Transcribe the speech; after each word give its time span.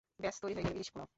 ব্যাস 0.23 0.35
তৈরি 0.43 0.53
হয়ে 0.59 0.65
গেল 0.67 0.75
ইলিশ 0.77 0.89
পোলাও। 0.93 1.07